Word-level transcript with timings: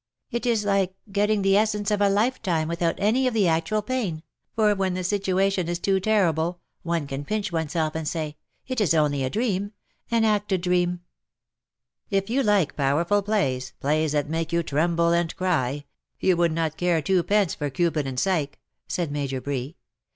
It 0.31 0.47
is 0.47 0.65
like 0.65 0.95
getting 1.11 1.43
the 1.43 1.55
essence 1.55 1.91
188 1.91 1.91
IN 1.91 1.99
SOCIETY. 1.99 2.11
of 2.11 2.11
a 2.11 2.15
lifetime 2.55 2.67
without 2.67 2.95
any 2.97 3.27
of 3.27 3.35
the 3.35 3.47
actual 3.47 3.83
pain— 3.83 4.23
for 4.55 4.73
when 4.73 4.95
the 4.95 5.03
situation 5.03 5.69
is 5.69 5.77
too 5.77 5.99
terrible, 5.99 6.59
one 6.81 7.05
can 7.05 7.23
pinch 7.23 7.51
oneself 7.51 7.93
and 7.93 8.07
say— 8.07 8.35
it 8.67 8.81
is 8.81 8.95
only 8.95 9.23
a 9.23 9.29
dream— 9.29 9.73
an 10.09 10.25
acted 10.25 10.63
dream/^" 10.63 11.01
If 12.19 12.31
you 12.31 12.41
like 12.41 12.75
powerful 12.75 13.21
plays— 13.21 13.73
plays 13.79 14.13
that 14.13 14.27
make 14.27 14.51
you 14.51 14.63
tremble 14.63 15.11
and 15.13 15.35
cry— 15.35 15.85
you 16.19 16.35
would 16.35 16.51
not 16.51 16.77
care 16.77 16.99
twopence 17.03 17.53
for 17.55 17.69
^ 17.69 17.71
Cupid 17.71 18.07
and 18.07 18.19
Psyche/" 18.19 18.57
said 18.87 19.11
Major 19.11 19.39
Bree. 19.39 19.75